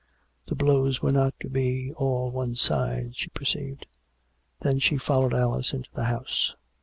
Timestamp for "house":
6.05-6.55